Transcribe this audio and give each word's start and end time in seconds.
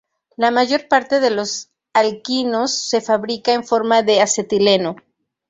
La 0.35 0.49
mayor 0.49 0.87
parte 0.87 1.19
de 1.19 1.29
los 1.29 1.69
alquinos 1.93 2.89
se 2.89 3.01
fabrica 3.01 3.53
en 3.53 3.63
forma 3.63 4.01
de 4.01 4.19
acetileno. 4.21 4.95